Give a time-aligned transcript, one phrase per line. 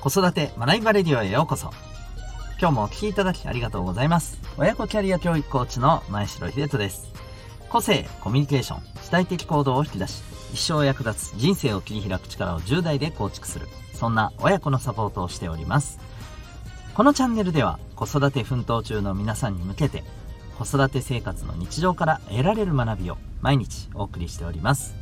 [0.00, 1.70] 子育て学びバレディオへようこそ。
[2.58, 4.38] 今日もお聴きいただきありがとうございます。
[4.56, 7.12] 親子キャリア教育コーチの前城秀人です。
[7.68, 10.22] 個性、コミュニケーション、主体的行動を引き出し、
[10.54, 13.68] 一生役立つ人生を切り開く力を10代で構築する。
[13.92, 15.98] そんな親子のサポートをしております。
[16.94, 20.02] このチャンネルでは子育て奮闘中の皆さんに向けて
[20.58, 24.99] 子育て生活の日常から得られる学びを毎日お送りしております。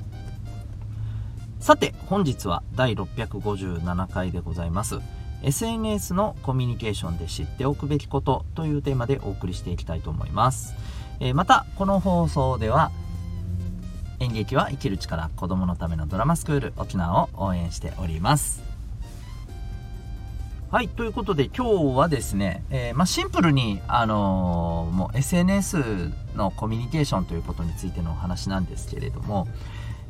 [1.61, 5.01] さて、本日は第657回でございます。
[5.43, 10.75] SNS のコミュニケーションで知っておくべきことというテーマでお送りしていきたいと思います。
[11.21, 12.93] えー、また、この放送では
[14.21, 18.63] 演劇は生きる力子供のためのドラマスクール沖縄を応援しております。
[20.71, 29.49] はい、ということで今日はですね、えー、まあ、シンプルに、あのー、もう SNS のコミュニケーションということについてのお話なんですけれども、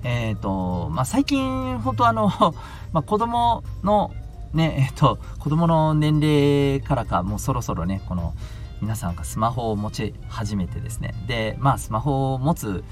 [0.02, 2.28] えっ、ー、と、まあ、最近、本当あの、
[2.92, 4.12] まあ、子供の、
[4.52, 8.34] ね、えっ、ー、と、子供の年齢からか、もうそろそろね、この、
[8.80, 12.84] 皆さんがスマホを持ち始めてですね、で、まあ、スマホを持つ、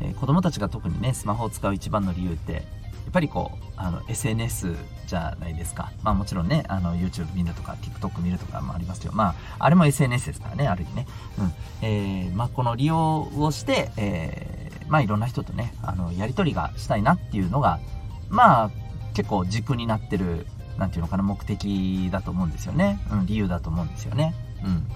[0.00, 2.60] えー、子供たちが特にね、スマホを使う一番の理由って、や
[3.10, 4.74] っぱりこう、あの、SNS
[5.06, 5.92] じゃないですか。
[6.02, 11.06] まあもちろんね、あの、YouTube 見るとか、TikTok 見るとかもありますけど、まあ、あれも SNS ですからね、ある意味ね。
[11.38, 11.52] うん。
[11.80, 14.57] えー、まあこの利用をして、え
[14.88, 17.78] まあいろんな人とね、あの、やりとりがしたいなっていうのが、
[18.28, 18.70] まあ
[19.14, 20.46] 結構軸になってる、
[20.78, 23.00] なんていうのかな、目的だと思うんですよね。
[23.10, 24.34] うん、理由だと思うんですよね。
[24.64, 24.86] うん。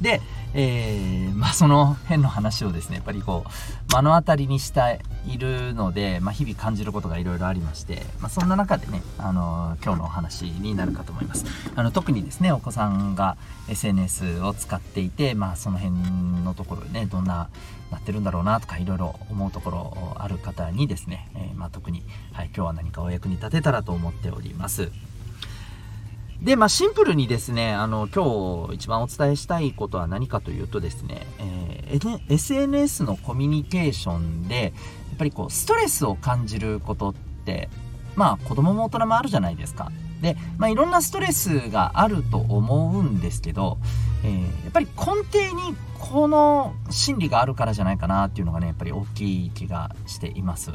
[0.00, 0.20] で、
[0.56, 11.44] えー、まあその辺の話をですね、やっぱりこう、目の当たりにしているので、まあ日々感じることがいろいろありまして、まあそんな中でね、あの、今日のお話になるかと思います。
[11.74, 13.36] あの、特にですね、お子さんが
[13.68, 15.96] SNS を使っていて、まあその辺
[16.44, 17.48] のところね、どんな
[17.90, 24.90] なってるんだろうなとかいろいろ思うところある方にですね、えー、ま特に、はい、今日は何かお役に立てたらと思っております。
[26.42, 34.70] で、まあ、シンプルにですね、あの、今日一番お伝えしたいことは何かというとですね、えー、SNS のコミュニケーションで、や
[35.14, 37.68] っぱりこう、ストレスを感じることって、
[38.16, 39.90] まあ、子供も大人もあるじゃないですか。
[40.20, 43.78] で、まあ、いろんなストレスがあると思うんですけど、
[44.24, 50.72] えー、やっぱり根底にこの心理があるからじゃないかなっていうのがね、やっぱり大きい気がしています。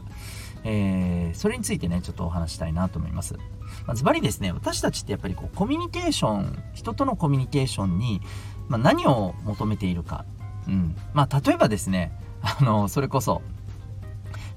[0.64, 3.36] えー、それについてね、ちょっとお話したいなと思います。
[3.86, 8.22] まあ、ズバリですね、私たちってやっぱりこうコミュニケーション、人とのコミュニケーションに、
[8.68, 10.26] まあ、何を求めているか。
[10.68, 10.96] うん。
[11.14, 13.42] まあ、例えばですね、あの、それこそ、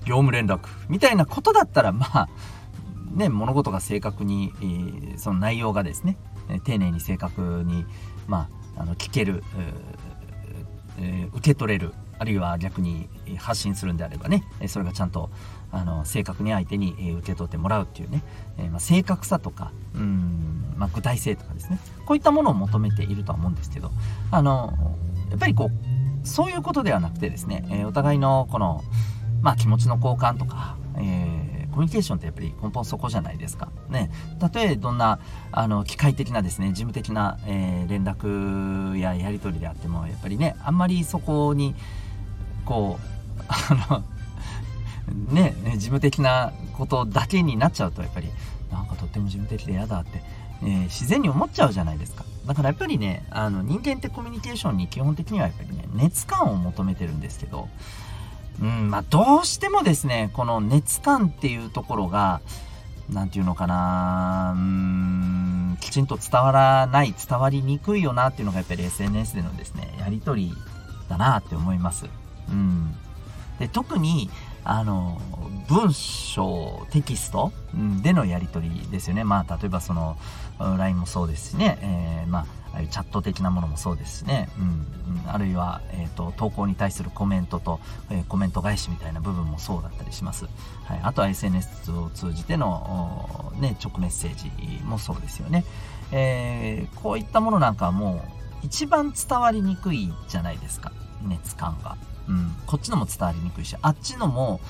[0.05, 2.29] 業務連絡みたいなことだったら、まあ、
[3.15, 6.17] ね、物事が正確に、えー、その内容がですね、
[6.65, 7.87] 丁寧に正確に、
[8.27, 9.45] まあ、あの聞ける、
[10.99, 15.29] えー、受け取れるあるいは逆に発信するんであればねそれがちゃんと
[15.73, 18.23] あの正確に相手に受け取ってもらうっていうね、
[18.59, 23.91] え、まあ、正確さとかうん、まあ、具体性とかですねこういったものを求めているとは思うんですけど
[24.31, 24.73] あの
[25.31, 28.85] やっぱりこうそういうことではなくてですね、え、お互いのこの、
[29.41, 33.71] まあ、気持ちの交換とか、えーコミュニケーションってやっぱり根本そこじゃないですか。
[33.89, 34.11] ね。
[34.39, 35.19] たとえどんな、
[35.51, 41.75] あの、機械的なですね、事務的な、えー、連絡ややり取りであっても、やっぱりね、あんまりそこに、
[42.65, 44.05] こう、あの、
[45.33, 48.29] ね、事務的なことだけになっちゃうと、やっぱり、
[48.71, 50.23] なんかとっても事務的で嫌だって、
[50.63, 52.25] えー、自然に思っちゃうじゃないですか。
[52.47, 57.69] だからやっぱりね、あの、人間ってコミュニケーションに基本的にはやっぱりね、熱感を求めてるんですけど、
[58.61, 62.41] うん、まあ、どうしてもですね、この熱感っていうところが、
[63.11, 70.53] なんていうのかな、うん、きちんと伝わらない、伝わりにくいよなっていうのがやっぱり SNS でのですね、やりとり
[71.09, 72.07] だなって思います。
[72.49, 72.95] うん。
[73.59, 74.31] で、特に、
[74.65, 75.21] あの、
[75.69, 77.53] 文章、テキスト
[78.03, 79.25] でのやり取りですよね。
[79.25, 80.17] まあ、例えばその、
[80.59, 82.47] LINE もそうですしね、えー、まあ、
[82.91, 87.81] チャット的なものもそうですしね、うん、あるいは、えーと、投稿に対するコメントと、
[88.11, 90.47] えー、コメント返しみたいな部分もそうだったりします。
[90.85, 94.51] はい、あとは SNS を通じての、ね、直メッセージ
[94.85, 95.65] もそうですよね。
[96.13, 98.25] えー、こういったものなんかはも
[98.63, 100.93] う一番伝わりにくいじゃないですか、
[101.23, 101.97] 熱感が。
[102.29, 104.61] うん、こっちのも伝わりにくいし、あっちのも、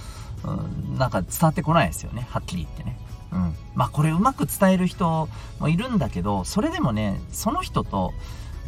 [0.44, 2.98] うん、なんか伝わってこないですよね、はっきり言ってね。
[3.32, 3.54] うん。
[3.74, 5.28] まあこれうまく伝える人
[5.58, 8.12] もいるんだけど、それでもね、その人と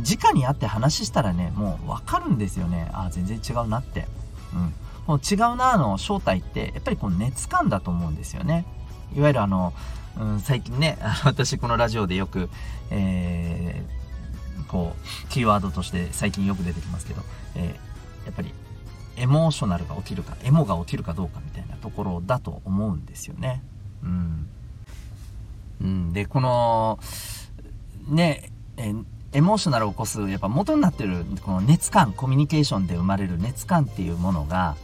[0.01, 2.91] 直に会って話したらね、もうわかるんですよね。
[2.93, 4.09] ああ、全然違うなって。
[4.53, 4.75] うん。
[5.07, 8.67] もう違うなの正体って、やっぱりこの熱感だと思うんですよね。
[9.15, 9.73] いわゆるあの、
[10.19, 12.49] うん、最近ね、 私このラジオでよく、
[12.91, 17.23] えー、こう、キーワードとして最近よく出てきますけど、
[17.55, 18.53] えー、やっぱり
[19.17, 23.63] エモーショナルが起きるか、エモが起きるかどうかみたいなところだと思うんですよね。
[24.03, 24.49] うん。
[25.81, 26.99] うん、で、この、
[28.09, 28.93] ね、え
[29.33, 34.77] エモーショナルを起こす、やっぱ元になってる、この熱感、コミュニケーションで生まれる熱感っていうものが、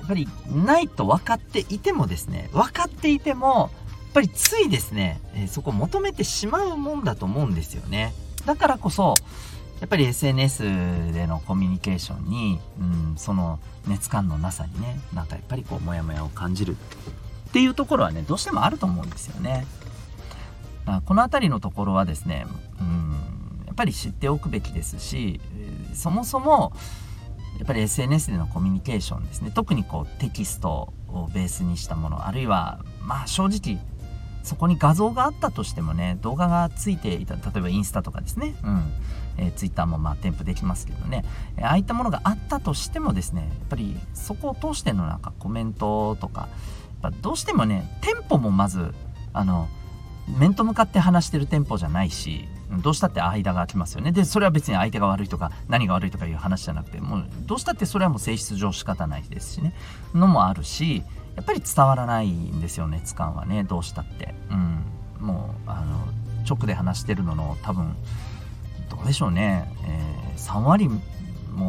[0.00, 3.70] やっぱりないと分かっていてもですね、分かっていても、
[4.04, 8.12] やっぱりついですね、えそこを求めてしまうもんだと思うんですよね。
[8.44, 9.14] だからこそ、
[9.80, 12.82] やっぱり SNS でのコミュニケーションに、う
[13.12, 19.66] ん、その熱感のなさにね、なんかやっぱりこう、モヤモヤを感じるっていうところはね、どうしてもあると思うんですよね。
[21.04, 22.46] この辺りのところはですね、
[22.80, 25.40] うん、やっぱり知っておくべきですし、
[25.94, 26.72] そもそも、
[27.58, 33.82] やっぱり SNS でのコミュニケーションですね特にこうテキストをベースにしたものあるいはまあ正直
[34.48, 38.92] そこに画像があったとしてもね動画がついていた例えばインスタとかですね、うん
[39.36, 41.24] えー、ツイッターもまあ添付できますけどね、
[41.58, 46.48] えああいったものがあったとしてもですねやっぱりそこを通してのなんかコメントとか
[47.02, 48.94] やっぱどうしてもねテンポもまず
[49.34, 49.68] あの
[50.38, 52.48] 面と向かって話してるテンポじゃないし
[52.82, 54.12] どうしたって間が空きますよね。
[54.12, 59.72] で、それは別に相手が悪いとか、何が悪いとかいう話じゃなくて、もう、どうしたってそれはもう性質上仕方ないですしね。
[60.14, 61.02] のもあるし、
[61.38, 63.62] やっぱり伝わらないんですよ、熱感はね。
[63.62, 64.34] どうしたって。
[64.50, 64.82] うん。
[65.24, 66.04] もう、あの、
[66.44, 67.94] 直で話してるのの多分、
[68.90, 69.72] どうでしょうね。
[69.86, 70.96] えー、3割も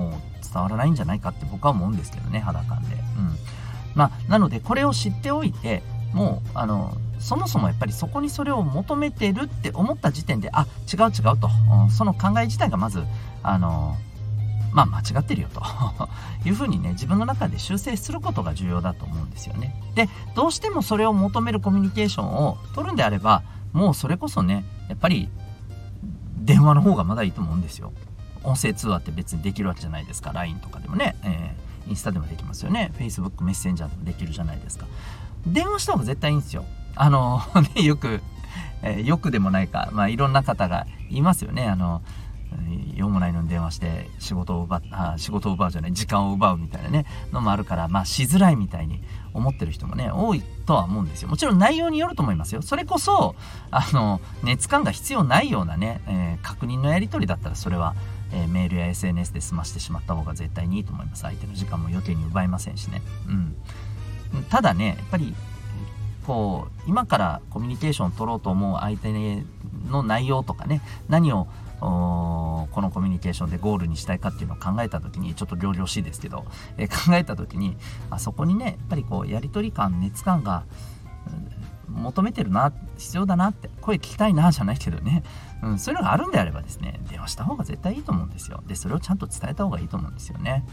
[0.10, 0.12] う
[0.44, 2.96] 伝わらないんじゃないかって僕は思うんですけどね、肌感で。
[2.96, 3.02] うん。
[3.94, 5.84] まあ、なので、これを知っておいて、
[6.14, 11.48] もう、あの、そもそもやっぱりそこにそれを求めてるって思った時点で、あ、違う違うと、
[11.92, 13.04] その考え自体がまず、
[13.44, 13.98] あの、
[14.72, 15.62] まあ間違ってるよと
[16.46, 19.76] いうふうにね、自分の中で修正することが重要だと思うんですよね。
[19.96, 23.44] で、どうしてもそれを求めるコミュニケーションを取るんであれば、
[23.74, 25.30] もうそれこそね、やっぱり
[26.38, 27.92] 電話の方がまだいいと思うんですよ。
[28.44, 30.32] 音声通話って別にできるわけじゃないですか。
[30.32, 32.92] LINE とかでもね、えー、インスタでもできますよね。
[32.98, 34.86] Facebook メッセンジャーでもできるじゃないですか。
[35.46, 36.66] 電話した方が絶対いいんですよ。
[36.96, 37.42] あの、
[37.76, 38.22] ね、よく、
[38.82, 41.68] えー、よくでもないか、まあ、いろんな方がいますよね。
[41.68, 42.02] あの、
[42.96, 49.02] 用もないのに電話して仕事を奪っあ仕事を奪うじゃない時間を奪うみたいなねのもあるからまあしづらいみたいに
[49.34, 51.30] 思ってる人もね多いとは思うんですよ。
[51.30, 52.62] もちろん内容によると思いますよ。
[52.62, 53.36] それこそ
[53.72, 57.96] あの熱感が必要ないようなね、えー、確認のやり取りだったらそれは、
[58.34, 61.22] えー、メールや SNS で済ましてしまった方が絶対にいいと思います。
[61.22, 63.02] 相手の時間も余計に奪いませんしね。
[63.28, 63.56] うん。
[64.50, 65.34] ただねやっぱり
[66.26, 69.12] こう今からコミュニケーションを取ろうと思う相手
[69.90, 71.48] の内容とかね何を
[71.80, 76.46] このコミュニケーションでゴールにしたいかっていうのを考えた時にちょっと量々しいですけど、
[76.78, 77.78] えー、考えた時に
[78.10, 80.66] あそこにねやっぱりこうやり取り感熱感が、
[81.90, 85.24] 求めてるな必要だなって声聞きたいなじゃないけどね、
[85.64, 88.64] うん、そういうのがあるんであればですね電話した方が絶対いいと思うんですよ。
[88.68, 90.66] でそれをちゃんと伝えた方がいいと思うんですよね。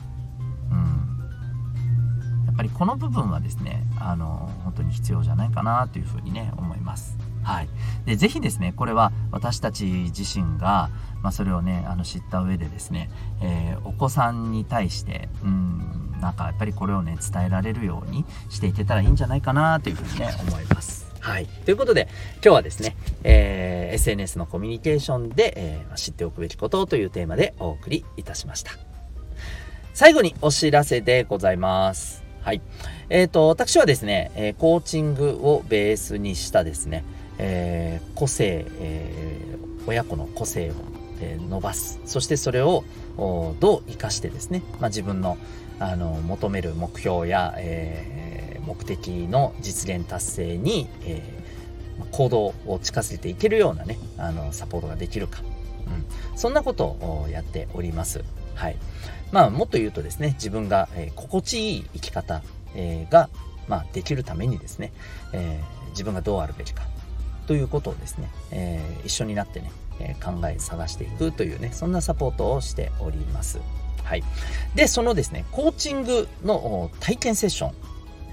[0.70, 2.47] うん。
[2.47, 7.19] やっぱりこの部分はですね、あの、本当に必要じゃないかなというふうにね、思います。
[7.46, 7.69] はい。
[8.06, 10.90] で、ぜひですね、これは私たち自身が、
[11.22, 13.08] まあ、それをね、あの、知った上でですね、
[13.40, 21.06] えー、お子さんに対して、うん、なんかやっぱりこれをね、伝えられるようにしていけたらいいんじゃないかなというふうにね、思います。
[21.20, 21.46] はい。
[21.46, 28.72] ということで、今日はですね、えー、SNS のコミュニケーションで、えー、知っておくべきことというテーマでお送りいたしました。
[29.94, 32.25] 最後にお知らせでございます。
[32.43, 32.60] はい。
[33.08, 37.05] えっ、ー、と、私はですね、えー、コーチングをベースにしたですね、
[37.38, 40.74] えー、個性、え親子の個性を、
[41.20, 42.00] え伸ばす。
[42.05, 42.84] そしてそれを
[43.16, 45.38] どう活かしてですね、まあ、自分の
[45.78, 51.22] あの求める目標や、え目的の実現達成に、え
[52.12, 55.43] 行動を近づけていけるようなね、あのサポートができるか。
[55.86, 58.24] うん、そんなことをやっております。
[58.55, 58.76] はい。
[59.32, 62.43] まあ、もっと言うとですね、自分が、えー、心地いい生き方、
[62.74, 63.28] えー、が、
[63.69, 64.93] まあ、できるためにですね、
[65.32, 66.84] えー、自分がどうあるべきか
[67.46, 73.60] ということをですね、え一緒になってね、え考え探していくというね、そんなサポートをしております。
[74.05, 74.22] はい。
[74.74, 77.74] で、そのですね、コーチングの体験セッション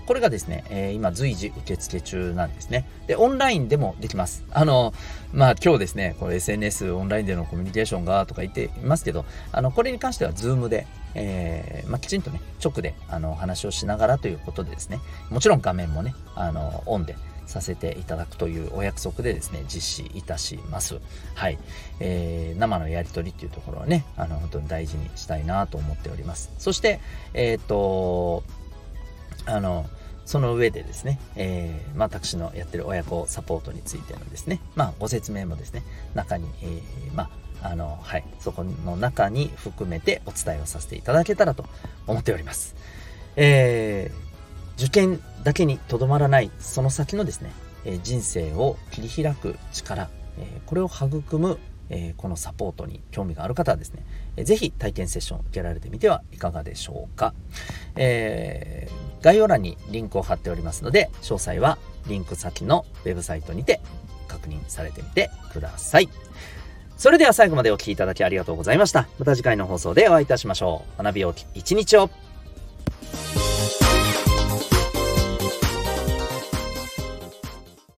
[0.05, 2.85] これがですね、えー、今随時受付中なんですね。
[3.07, 4.43] で、オンラインでもできます。
[4.51, 4.93] あの、
[5.31, 17.15] まあ今日ですね、これ SNS オンラインでのコミュニケーションがとか言っていますけど、あの、これに関しては Zoom で、えー、まあ、きちんとね、直であの話をしながらということでですね、もちろん画面もね、あの、オンで
[17.45, 20.99] させていただくというお約束でですね、実施いたします。
[21.35, 21.57] はい。
[21.99, 26.51] えー、生のやりとりっていうところはね、あの、本当に大事にしたいなと思っております。
[26.57, 26.99] そして、
[27.33, 28.43] えっ、ー、と、
[29.45, 29.85] あの、
[30.25, 35.83] その上でですね、えー、まあ、私のやってる親子サポートについてのですね、まあ、ご説明もですね、
[36.13, 37.29] 中に、えー、ま
[37.61, 41.65] あ、あの、はい、そこの中に含めてお伝えをさせていただけたらと
[42.07, 42.75] 思っております。
[43.35, 44.22] えー、
[44.77, 47.51] 受験だけにとどまらない、その先のですね、
[47.85, 57.33] え人生を切り開く力、えこれを育む、えこのサポートに興味がある方はですね、えぜひ体験セッションを受けられてみてはいかがでしょうか、
[57.95, 61.77] えー、概要欄にリンクを貼っておりますので詳細は
[62.07, 63.79] リンク先のウェブサイトにて
[64.27, 66.09] 確認されてみてください。
[66.97, 69.07] それでは最後までお聴きいただきありがとうございました。
[69.19, 71.03] また次回の放送でお会いいたしましょう。
[71.03, 72.09] 学びよう一日を